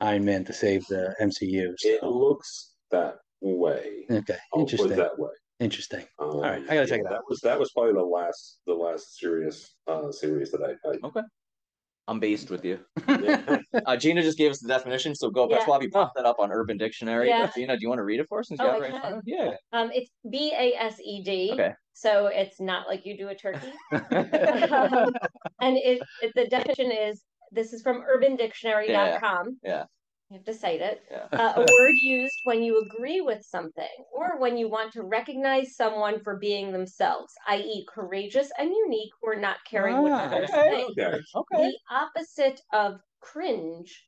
[0.00, 1.74] Iron Man to save the MCU.
[1.84, 4.04] It looks that way.
[4.10, 4.36] Okay.
[4.54, 4.96] I'll put it Interesting.
[4.96, 5.30] that way.
[5.60, 6.04] Interesting.
[6.20, 7.10] Um, right, I gotta check it out.
[7.12, 10.88] That was that was probably the last the last serious uh series that I.
[10.88, 11.22] I okay.
[12.06, 12.78] I'm based with you.
[13.08, 13.58] yeah.
[13.86, 15.46] Uh, Gina just gave us the definition, so go.
[15.46, 15.68] That's Yeah.
[15.70, 17.28] why we popped that up on Urban Dictionary.
[17.28, 17.50] Yeah.
[17.54, 18.48] Gina, do you want to read it for us?
[18.48, 19.48] Since you Oh, have I it right in front can.
[19.48, 19.54] of?
[19.72, 21.50] Um, it's B A S E D.
[21.52, 21.72] Okay.
[21.92, 23.72] So it's not like you do a turkey.
[23.92, 25.12] Um,
[25.60, 29.58] and it, it the definition is this is from urbandictionary.com.
[29.62, 29.84] Yeah.
[30.30, 31.00] You have to cite it.
[31.10, 31.26] Yeah.
[31.32, 35.74] Uh, a word used when you agree with something or when you want to recognize
[35.74, 40.70] someone for being themselves, i.e., courageous and unique or not caring what Ah, others okay.
[40.70, 40.98] think.
[40.98, 41.18] Okay.
[41.34, 41.70] Okay.
[41.70, 44.04] The opposite of cringe,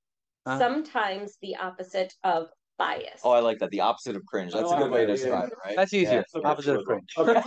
[0.47, 0.59] Huh?
[0.59, 2.49] sometimes the opposite of
[2.79, 3.21] bias.
[3.25, 3.71] Oh, I like that.
[3.71, 4.53] The opposite of cringe.
[4.53, 5.31] That's Oh, a good way to like it, yeah.
[5.31, 5.77] describe it, right?
[5.77, 6.25] That's easier.
[6.35, 6.41] Yeah.
[6.45, 7.09] Opposite of cringe.
[7.19, 7.43] Okay.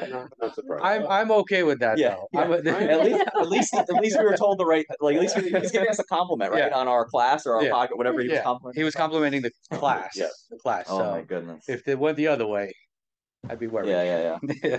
[0.00, 0.84] Not, not, not surprised.
[0.84, 2.40] I'm I'm okay with that Yeah, though.
[2.40, 4.84] I'm a- at least, at least, at least we were told the right.
[5.00, 6.76] Like, at least we, he's giving us a compliment, right, Yeah.
[6.78, 7.70] on our class or our Yeah.
[7.70, 8.80] pocket, whatever he was complimenting.
[8.80, 10.12] he was complimenting the class.
[10.16, 10.46] Yes.
[10.50, 10.86] The class.
[10.88, 11.64] Oh my goodness.
[11.68, 12.72] if it went the other way,
[13.48, 13.88] I'd be worried.
[13.90, 14.78] Yeah, yeah,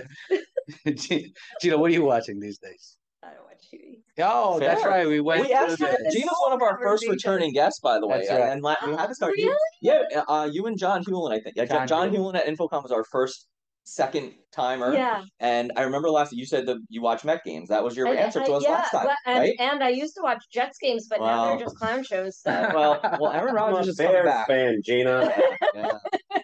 [0.84, 0.92] yeah.
[0.92, 1.28] Gina,
[1.60, 2.96] Gina, what are you watching these days?
[3.22, 4.02] I don't watch TV.
[4.18, 5.06] Oh, that's right.
[5.06, 5.46] We went.
[5.46, 5.96] We asked her.
[6.10, 8.18] Gina's one of our first returning guests, by the way.
[8.18, 8.52] That's and, right.
[8.52, 9.36] and la- we haven't started.
[9.38, 9.56] Really?
[9.82, 11.56] Yeah, uh, you and John Hewlin, I think.
[11.56, 12.34] Yeah, John John, John Hewlin.
[12.34, 13.46] Hewlin at InfoComm was our first
[13.88, 14.92] second timer.
[14.92, 15.22] Yeah.
[15.38, 17.68] And I remember last you said that you watch Met games.
[17.68, 19.54] That was your And- answer to us yeah, last time, well, and, right?
[19.60, 22.40] and I used to watch Jets games, but now they're just clown shows.
[22.40, 24.46] So Well, well, Aaron I'm Rodgers is coming Bears back.
[24.48, 25.32] fan, Gina.
[25.74, 25.92] Yeah,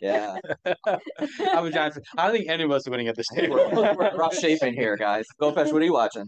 [0.01, 0.37] yeah.
[1.53, 2.03] I'm a Giants fan.
[2.17, 3.57] I don't think any of us are winning at this table.
[3.57, 5.27] We're, we're in rough shape in here, guys.
[5.41, 6.27] GoPesh, what are you watching?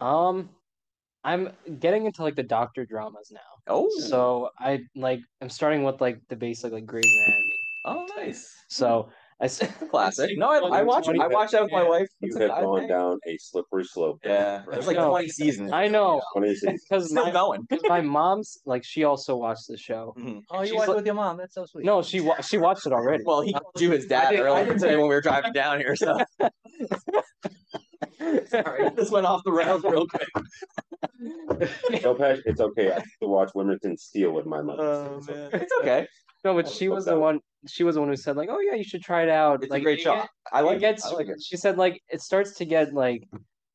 [0.00, 0.50] Um,
[1.24, 3.40] I'm getting into like the doctor dramas now.
[3.66, 7.56] Oh, So I like I'm starting with like the basic like Grey's Anatomy.
[7.86, 8.46] oh, nice.
[8.68, 9.08] So
[9.40, 9.58] I s-
[9.90, 10.36] Classic.
[10.36, 11.08] No, I, I watched.
[11.08, 12.06] I watched that with my wife.
[12.20, 14.20] You It's have a- I- gone down a slippery slope.
[14.24, 15.08] Yeah, there's like No.
[15.10, 15.72] 20 seasons.
[15.72, 16.84] I know Twenty seasons.
[16.88, 17.66] because Still my going.
[17.84, 20.14] my mom's like she also watched the show.
[20.18, 20.42] Mhm.
[20.50, 21.38] Oh, you She's watched like- with your mom?
[21.38, 21.84] That's so sweet.
[21.86, 23.24] No, she wa- she watched it already.
[23.24, 25.52] Well, he called you his dad did- I earlier did today when we were driving
[25.52, 25.96] down here.
[25.96, 26.18] So
[28.46, 30.28] sorry, this went off the rails real quick.
[32.02, 32.90] No, Pesh, it's okay.
[32.92, 34.82] I used to watch Remington Steele with my mother.
[34.82, 36.06] Oh so- man, it's okay.
[36.44, 37.20] No, but she was the one.
[37.20, 37.40] one.
[37.68, 39.70] She was the one who said like, "Oh yeah, you should try it out." It's
[39.70, 40.14] like a great it show.
[40.14, 41.04] get- I like it gets.
[41.04, 41.42] I like it.
[41.42, 43.28] She said like it starts to get like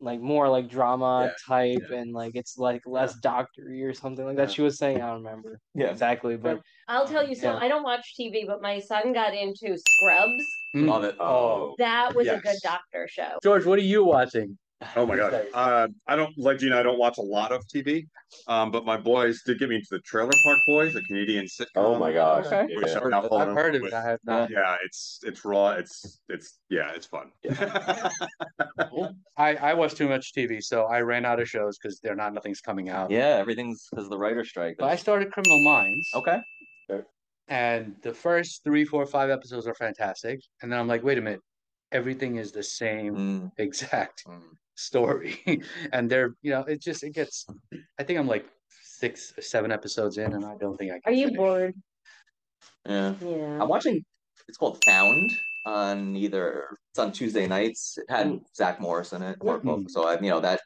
[0.06, 4.38] like more like drama Yeah, type and like it's like less doctory or something like
[4.38, 4.52] that.
[4.52, 5.88] She was saying I don't remember Yeah.
[5.88, 7.36] exactly, but I'll tell you.
[7.36, 7.58] So Yeah.
[7.60, 10.46] I don't watch TV, but my son got into Scrubs.
[10.76, 10.88] Mm.
[10.88, 11.16] Love it.
[11.20, 13.40] Oh, That was a good doctor show.
[13.44, 14.58] George, what are you watching?
[14.96, 15.46] Oh my god.
[15.54, 16.78] Uh, I don't like Gina.
[16.78, 18.08] I don't watch a lot of TV,
[18.48, 21.66] um, but my boys did get me into the Trailer Park Boys, a Canadian sitcom.
[21.76, 22.46] Oh my gosh.
[22.48, 22.68] Okay.
[22.70, 23.00] Yeah.
[23.00, 23.96] I'm now following I've heard of with- it.
[23.96, 24.50] I have not.
[24.50, 25.70] Yeah, it's it's raw.
[25.72, 27.32] It's it's yeah, it's fun.
[29.38, 32.34] I I watch too much TV, so I ran out of shows because they're not
[32.34, 33.12] nothing's coming out.
[33.12, 34.76] Yeah, everything's because of the writer strike.
[34.80, 36.10] But I started Criminal Minds.
[36.14, 36.40] Okay.
[37.48, 40.40] And the first three, four, five episodes are fantastic.
[40.64, 41.42] And then I'm like, wait a minute,
[41.92, 44.42] everything is the same Mm, exact mm.
[44.76, 45.62] Story.
[45.94, 47.46] and they're, you know, it just it gets
[48.00, 48.46] I think I'm like
[48.84, 51.38] six or seven episodes in and I don't think I can Are you finish.
[51.38, 51.74] bored?
[52.88, 53.14] Yeah.
[53.22, 53.62] Yeah.
[53.62, 54.04] I'm watching.
[54.48, 55.32] It's called Found
[55.66, 56.68] on either.
[56.92, 57.98] It's on Tuesday nights.
[57.98, 59.44] It had Zach Morris in it.
[59.44, 59.66] Mark Mm.
[59.66, 60.62] Wolf, So I, you know that.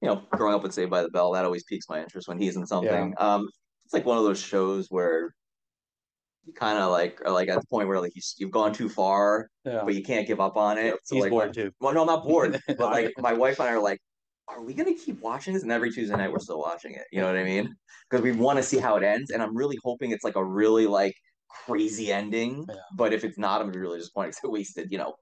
[0.00, 2.38] You know, growing up with Saved by the Bell, that always piques my interest when
[2.38, 3.14] he's in something.
[3.18, 3.48] Um,
[3.84, 5.30] it's like one of those shows where you
[6.54, 9.48] kind of like are like at the point where like you, you've gone too far,
[9.64, 9.82] Yeah.
[9.84, 10.94] but you can't give up on it.
[11.04, 11.70] So He's like, bored too.
[11.80, 13.98] Well, no, I'm not bored, but like my wife and I are like,
[14.48, 15.62] are we gonna keep watching this?
[15.62, 17.04] And every Tuesday night we're still watching it.
[17.12, 17.74] You know what I mean?
[18.10, 20.44] Because we want to see how it ends, and I'm really hoping it's like a
[20.44, 21.14] really like
[21.66, 22.64] crazy ending.
[22.68, 22.74] Yeah.
[22.96, 25.14] But if it's not, I'm gonna be really disappointed because I wasted, you know,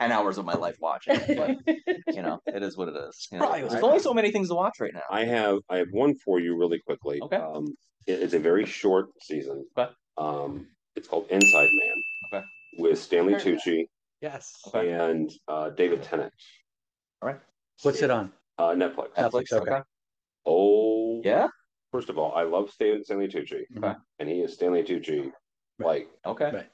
[0.00, 1.36] ten hours of my life watching it.
[1.36, 3.28] But you know, it is what it is.
[3.30, 3.44] You know?
[3.46, 3.84] Probably There's fun.
[3.84, 5.02] only so many things to watch right now.
[5.10, 7.20] I have I have one for you really quickly.
[7.22, 7.36] Okay.
[7.36, 7.66] Um,
[8.06, 9.64] it- it's a very short season.
[9.78, 9.90] Okay.
[10.18, 12.02] Um, it's called Inside Man.
[12.32, 12.44] Okay.
[12.78, 13.86] With Stanley Heard of Tucci
[14.20, 14.52] Yes.
[14.68, 14.92] Okay.
[14.92, 16.32] and uh, David Tennant.
[17.22, 17.40] All right.
[17.82, 18.32] What's it on?
[18.58, 19.12] Uh, Netflix.
[19.16, 19.52] Netflix.
[19.52, 19.70] okay.
[19.70, 19.82] Okay.
[20.46, 21.48] Oh Yeah.
[21.92, 23.62] First of all, I love Stan- Stanley Tucci.
[23.76, 23.92] Okay.
[24.18, 25.30] And he is Stanley Tucci,
[25.78, 26.50] like, Okay.
[26.52, 26.68] Right.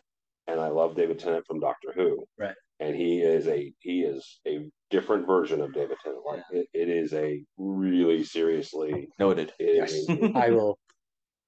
[0.46, 2.24] and I love David Tennant from Doctor Who.
[2.38, 2.54] Right.
[2.80, 6.22] And he is a he is a different version of David Tennant.
[6.26, 9.08] Like it, it is a really seriously.
[9.18, 9.52] Noted.
[9.58, 9.92] It Yes.
[9.92, 10.78] is- I will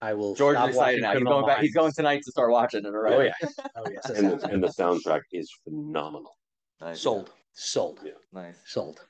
[0.02, 1.08] I will George stop is excited watching now.
[1.10, 1.58] He's Criminal going back.
[1.60, 1.76] He's Minds.
[1.76, 2.88] going tonight to start watching it.
[2.88, 3.14] All right.
[3.14, 3.54] Oh yes.
[3.76, 4.10] Oh yes.
[4.10, 6.36] and, the, and the soundtrack is phenomenal.
[6.80, 7.00] Nice.
[7.00, 7.30] Sold.
[7.52, 8.00] Sold.
[8.32, 8.56] Nice.
[8.66, 9.00] Sold.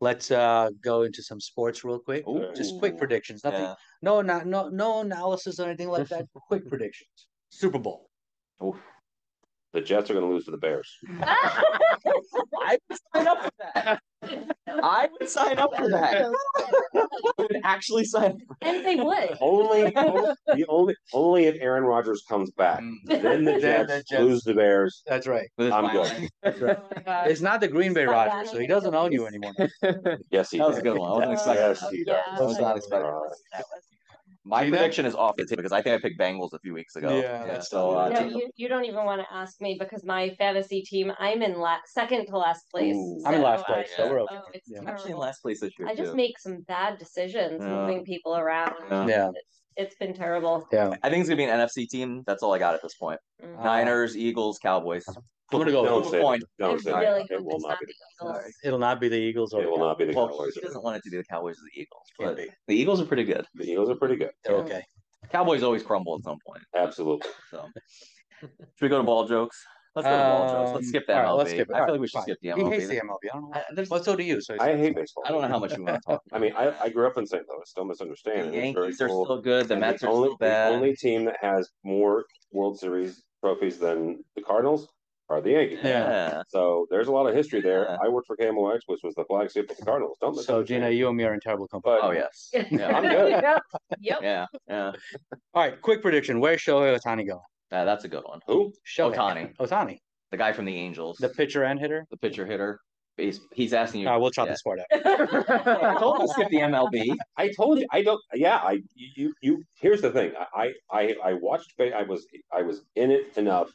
[0.00, 2.24] Let's uh go into some sports real quick.
[2.28, 2.52] Ooh.
[2.54, 3.42] Just quick predictions.
[3.42, 3.74] Nothing Yeah.
[4.00, 6.26] no not no no analysis or anything like that.
[6.48, 7.26] quick predictions.
[7.50, 8.08] Super Bowl.
[8.64, 8.76] Oof.
[9.72, 10.90] The Jets are going to lose to the Bears.
[11.20, 14.00] I would sign up for that.
[14.82, 16.26] I would sign up for that.
[16.96, 17.06] I
[17.38, 19.36] would actually sign up and they would.
[19.40, 22.94] Only the only only if Aaron Rodgers comes back, mm.
[23.06, 25.02] then the Then Jets, the Jets- lose the Bears.
[25.06, 25.48] That's right.
[25.56, 26.28] With his I'm violin.
[26.42, 26.76] That's right.
[26.78, 27.26] Oh my God.
[27.28, 29.52] It's not the Green Bay Stop Rodgers, so he doesn't own you anymore.
[30.30, 30.92] Yes, he That was a does.
[30.92, 31.10] good one.
[31.10, 31.92] I wasn't expecting Yes, that.
[31.92, 32.40] he yeah, does.
[32.40, 33.62] I was not expecting that was- oh,
[34.48, 34.78] My Gina?
[34.78, 37.20] prediction is off the table because I think I picked Bengals a few weeks ago.
[37.20, 40.30] Yeah, that's so uh, No, you, you don't even want to ask me because my
[40.38, 42.96] fantasy team, I'm in la- second to last place.
[42.96, 43.20] Ooh.
[43.26, 44.36] I'm in so last I- place, so we're okay.
[44.36, 44.78] oh, it's Yeah.
[44.80, 46.16] I'm actually in last place this year I just too.
[46.16, 47.68] make some bad decisions, Yeah.
[47.68, 48.72] moving people around.
[48.90, 49.06] Yeah.
[49.06, 49.28] Yeah.
[49.34, 50.66] It's, it's been terrible.
[50.72, 50.94] Yeah.
[51.02, 52.22] I think it's gonna be an NFC team.
[52.26, 53.20] That's all I got at this point.
[53.44, 53.62] Mm.
[53.62, 55.04] Niners, Eagles, Cowboys.
[55.52, 56.42] I'm gonna go Don't with say point.
[56.42, 56.48] it.
[56.58, 57.30] Don't I say really it.
[57.30, 57.86] It hope will it's not be.
[57.86, 57.92] the
[58.26, 58.54] Eagles.
[58.64, 60.54] It'll not be the Eagles or It will not be the Well, Cowboys.
[60.54, 62.50] he doesn't want it to be the Cowboys or the Eagles, Can't but be.
[62.66, 63.46] the Eagles are pretty good.
[63.54, 64.30] The Eagles are pretty good.
[64.44, 64.82] They're okay.
[65.30, 66.62] Cowboys always crumble at some point.
[66.74, 67.28] Absolutely.
[67.50, 67.68] So,
[68.40, 69.62] should we go to ball jokes?
[69.94, 70.70] Let's go to ball jokes.
[70.74, 71.24] Let's Um, skip the all MLB.
[71.24, 71.74] right, let's skip it.
[71.74, 72.22] I All feel right, like we should fine.
[72.22, 72.68] skip the He MLB.
[72.72, 73.16] hates the MLB.
[73.24, 73.50] I don't know.
[73.54, 74.40] I, there's, Well, so do you.
[74.40, 75.24] So I hate baseball.
[75.26, 76.22] I don't know how much you want to talk.
[76.32, 77.42] I mean, I, I grew up in St.
[77.48, 77.72] Louis.
[77.74, 78.52] Don't misunderstand.
[78.52, 79.24] The It's very Yankees are cool.
[79.24, 79.66] still good.
[79.68, 80.70] The And Mets are only, still bad.
[80.72, 84.86] The only team that has more World Series trophies than the Cardinals
[85.28, 85.78] are the Yankees.
[85.82, 86.42] Yeah.
[86.48, 87.86] So there's a lot of history there.
[87.88, 87.96] Yeah.
[88.02, 90.16] I worked for KMOX, which was the flagship of the Cardinals.
[90.20, 90.62] Don't So.
[90.62, 91.96] Gina, you and me are in terrible company.
[92.00, 92.50] But Oh yes.
[92.70, 93.30] Yeah, I'm good.
[93.30, 93.62] Yep.
[94.00, 94.18] Yep.
[94.22, 94.92] Yeah, yeah.
[95.54, 96.40] All right, quick prediction.
[96.40, 97.40] Where's Shohei Ohtani going?
[97.70, 98.40] Uh, that's a good one.
[98.46, 98.72] Who?
[98.86, 99.56] Shohei Ohtani.
[99.56, 99.98] Otani,
[100.30, 102.06] The guy from the Angels, the the, pitcher and hitter.
[102.10, 102.80] The pitcher hitter.
[103.16, 104.06] He's he's asking you.
[104.06, 104.52] All right, we'll chop yeah.
[104.52, 104.86] this part out.
[105.84, 107.16] I told you skip the MLB.
[107.36, 108.20] I told you I don't.
[108.32, 109.64] Yeah, I you you.
[109.80, 110.32] Here's the thing.
[110.54, 111.74] I I I watched.
[111.80, 113.70] I was I was in it enough,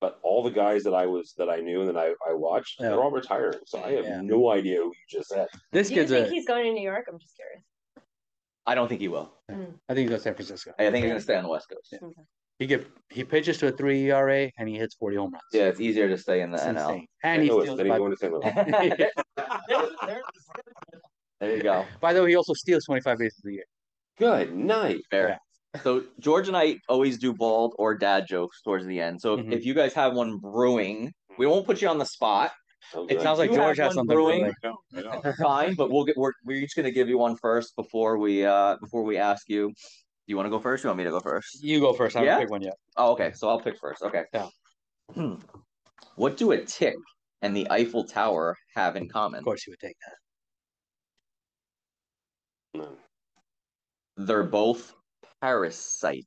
[0.00, 2.80] but all the guys that I was that I knew and that I I watched,
[2.80, 2.90] Yeah.
[2.90, 3.58] they're all retiring.
[3.66, 4.20] So I have Yeah.
[4.22, 5.48] no idea who you just said.
[5.72, 6.30] This Do you kid's think a.
[6.30, 7.06] he's going to New York?
[7.08, 7.62] I'm just curious.
[8.66, 9.32] I don't think he will.
[9.48, 9.64] I hmm.
[9.88, 10.72] think he's going to San Francisco.
[10.78, 11.88] I think he's gonna stay on the West Coast.
[11.92, 12.08] Yeah.
[12.58, 15.42] He get he pitches to a three ERA and he hits forty home runs.
[15.52, 16.68] Yeah, it's easier to stay in the It's NL.
[16.68, 17.06] insane.
[17.24, 18.32] And he steals he's by, going to St.
[18.32, 18.52] Louis.
[21.40, 21.86] there you go.
[22.00, 23.64] by the way, he also steals twenty five bases a year.
[24.18, 25.00] Good night.
[25.10, 25.38] Fair.
[25.82, 29.20] So George and I always do bald or dad jokes towards the end.
[29.20, 29.52] So if, Mhm.
[29.52, 32.52] if you guys have one brewing, we won't put you on the spot.
[32.92, 33.14] Okay.
[33.14, 34.16] It sounds like You George has one something.
[34.16, 34.40] brewing?
[34.62, 34.76] brewing.
[34.92, 35.36] No, I don't.
[35.36, 38.76] Fine, but we'll get we're we're each gonna give you one first before we uh
[38.80, 39.68] before we ask you.
[39.68, 39.74] Do
[40.26, 40.84] you want to go first?
[40.84, 41.62] Or you want me to go first?
[41.62, 42.16] You go first.
[42.16, 42.74] I haven't picked one yet.
[42.96, 43.32] Oh, okay.
[43.34, 44.02] So I'll pick first.
[44.02, 44.24] Okay.
[44.34, 44.48] Yeah.
[45.14, 45.34] Hmm.
[46.16, 46.96] What do a tick
[47.42, 49.38] and the Eiffel Tower have in common?
[49.38, 49.96] Of course, you would take
[52.74, 52.80] that.
[52.80, 52.96] No.
[54.16, 54.94] They're both
[55.40, 56.26] parasites.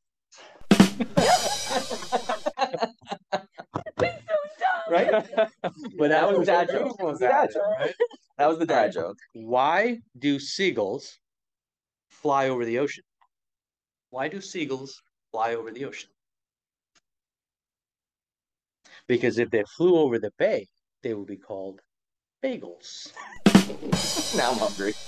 [4.89, 5.25] Right?
[5.97, 6.97] But that was the dad that joke.
[6.97, 7.63] That was the dad joke.
[7.79, 7.95] right?
[8.37, 9.17] That was the dad joke.
[9.33, 11.17] Why do seagulls
[12.09, 13.03] fly over the ocean?
[14.09, 16.09] Why do seagulls fly over the ocean?
[19.07, 20.67] Because if they flew over the bay,
[21.01, 21.81] they would be called
[22.43, 23.11] bagels.
[24.35, 24.93] Now I'm hungry.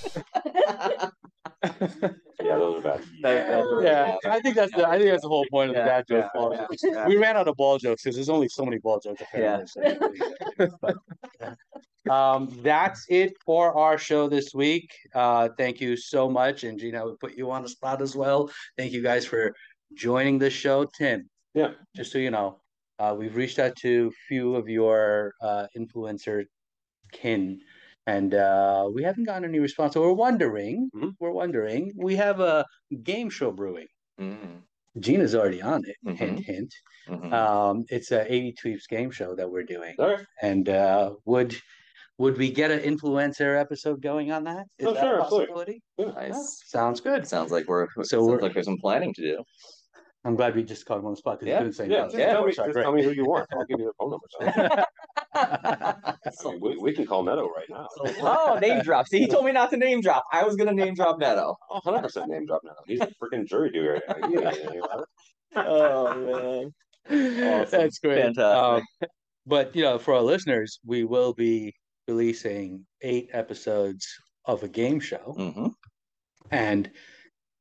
[2.42, 3.00] Yeah, those are bad.
[3.22, 4.32] That- really Yeah, bad.
[4.32, 6.24] I think that's the I think that's the whole point of the Yeah, dad joke.
[6.34, 6.82] yeah, ball yeah, jokes.
[6.84, 7.08] yeah.
[7.08, 9.66] We ran out of ball jokes because there's only so many ball jokes apparently.
[9.66, 14.90] so- but, um, that's it for our show this week.
[15.14, 18.48] Uh, thank you so much, and Gina, we put you on the spot as well.
[18.76, 19.52] Thank you guys for
[19.94, 21.28] joining the show, Tim.
[21.54, 21.72] Yeah.
[21.96, 22.60] Just so you know,
[23.00, 26.44] uh, we've reached out to a few of your uh, influencer
[27.12, 27.60] kin,
[28.06, 29.94] and uh, we haven't gotten any response.
[29.94, 30.90] So we're wondering.
[30.94, 31.12] Mhm.
[31.20, 31.92] We're wondering.
[31.96, 32.64] We have a
[33.02, 33.86] game show brewing.
[34.20, 34.62] Mhm,
[34.98, 35.96] Gina's already on it.
[36.06, 36.16] Mhm.
[36.16, 36.74] Hint, hint.
[37.08, 37.32] mhm.
[37.32, 39.94] Um, it's a AV Tweeps game show that we're doing.
[39.98, 40.24] Right.
[40.42, 41.56] And uh, would
[42.18, 44.64] would we get an influencer episode going on that?
[44.78, 45.46] Is Oh, that sure, a absolutely.
[45.48, 45.82] possibility?
[45.98, 46.28] Yeah.
[46.30, 46.62] Nice.
[46.66, 47.26] Sounds good.
[47.26, 49.44] Sounds like we're So we're- like there's some planning to do.
[50.26, 51.98] I'm glad we just caught him on the spot because Yeah, he couldn't say Yeah,
[51.98, 52.04] no.
[52.06, 53.46] just, Yeah, tell, me, just tell me who you want.
[53.52, 54.26] I'll give you their phone number.
[54.28, 54.84] So.
[55.34, 57.86] I mean, we, we can call Neto right now.
[58.00, 59.06] oh, name drop.
[59.06, 60.24] See, he told me not to name drop.
[60.32, 61.56] I was gonna name drop Neto.
[61.70, 62.76] Oh, 100% name drop Neto.
[62.86, 64.14] He's a freaking jury duty right now.
[64.26, 65.06] He ain't getting anywhere.
[65.54, 66.72] Oh
[67.08, 67.44] man.
[67.48, 67.80] Awesome.
[67.80, 68.20] That's great.
[68.20, 68.82] Fantastic.
[69.00, 69.08] Um,
[69.46, 71.72] but you know, for our listeners, we will be
[72.08, 74.06] releasing eight episodes
[74.44, 75.68] of a game show, hmm
[76.50, 76.90] and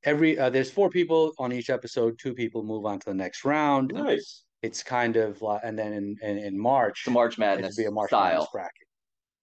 [0.05, 2.17] every uh, there's four people on each episode.
[2.19, 3.91] Two people move on to the next round.
[3.93, 4.43] Nice.
[4.61, 7.91] It's kind of like, and then in in, in March, The March Madness be a
[7.91, 8.87] March style Madness bracket.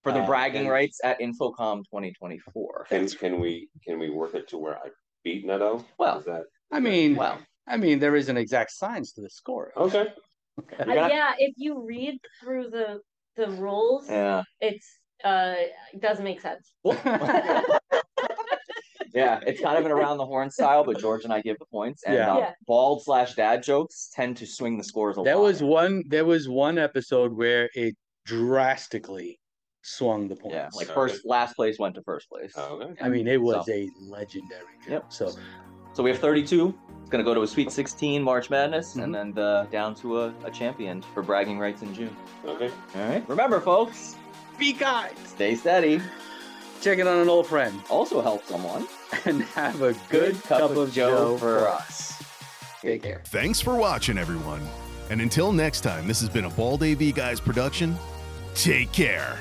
[0.02, 2.86] for the Uh, bragging and- rights at InfoComm 2024.
[2.88, 4.88] Can, can we can we work it to where I
[5.24, 5.84] beat Neto?
[5.98, 9.30] Well, Is that I mean, well, I mean, there is an exact science to the
[9.30, 9.72] score.
[9.76, 10.08] okay?
[10.80, 13.00] Uh, yeah, if you read through the
[13.36, 14.42] the rules, Yeah.
[14.60, 14.88] it's
[15.24, 15.54] uh
[15.94, 16.72] it doesn't make sense.
[19.14, 21.66] Yeah, it's kind of an around the horn style, but George and I give the
[21.66, 22.02] points.
[22.04, 22.32] And Yeah.
[22.34, 22.50] uh, Yeah.
[22.66, 25.24] bald slash dad jokes tend to swing the scores a lot.
[25.24, 25.42] There lot.
[25.42, 26.02] was one.
[26.08, 27.94] There was one episode where it
[28.24, 29.38] drastically
[29.82, 30.54] swung the points.
[30.54, 30.94] yeah, like Okay.
[30.94, 32.52] first last place went to first place.
[32.56, 32.94] Oh, okay.
[33.04, 34.62] I mean, it was So- a legendary.
[34.84, 34.90] Show.
[34.92, 35.12] Yep.
[35.12, 35.32] So
[35.94, 36.72] So we have 32.
[37.02, 39.02] It's gonna go to a Sweet 16 March Madness, Mhm.
[39.04, 42.16] and then the, down to a, a champion for bragging rights in June.
[42.46, 42.70] Okay.
[42.96, 43.22] All right.
[43.28, 44.16] Remember, folks,
[44.58, 45.14] be kind.
[45.26, 46.00] stay steady.
[46.80, 48.86] Check it on an old friend Also help someone.
[49.24, 52.22] and have a good, cup, of Joe for us.
[52.80, 53.20] Take care.
[53.26, 54.62] Thanks for watching, everyone.
[55.10, 57.96] And until next time, this has been a Bald AV Guys production.
[58.54, 59.38] Take care.